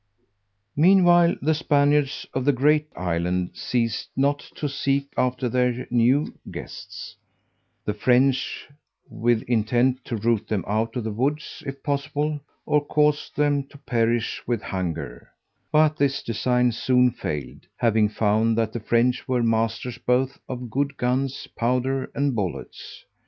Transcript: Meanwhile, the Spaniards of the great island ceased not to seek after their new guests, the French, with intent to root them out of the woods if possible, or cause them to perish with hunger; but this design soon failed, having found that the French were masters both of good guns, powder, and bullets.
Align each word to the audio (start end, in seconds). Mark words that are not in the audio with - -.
Meanwhile, 0.75 1.35
the 1.43 1.53
Spaniards 1.53 2.25
of 2.33 2.43
the 2.43 2.51
great 2.51 2.87
island 2.95 3.51
ceased 3.53 4.09
not 4.15 4.39
to 4.55 4.67
seek 4.67 5.13
after 5.15 5.47
their 5.47 5.85
new 5.91 6.33
guests, 6.49 7.15
the 7.85 7.93
French, 7.93 8.67
with 9.11 9.43
intent 9.43 10.03
to 10.05 10.15
root 10.17 10.47
them 10.47 10.63
out 10.65 10.95
of 10.95 11.03
the 11.03 11.11
woods 11.11 11.61
if 11.67 11.83
possible, 11.83 12.39
or 12.65 12.83
cause 12.83 13.29
them 13.35 13.63
to 13.67 13.77
perish 13.77 14.41
with 14.47 14.63
hunger; 14.63 15.29
but 15.71 15.97
this 15.97 16.23
design 16.23 16.71
soon 16.71 17.11
failed, 17.11 17.67
having 17.77 18.09
found 18.09 18.57
that 18.57 18.73
the 18.73 18.79
French 18.79 19.27
were 19.27 19.43
masters 19.43 19.99
both 19.99 20.39
of 20.49 20.71
good 20.71 20.97
guns, 20.97 21.47
powder, 21.55 22.09
and 22.15 22.33
bullets. 22.33 23.05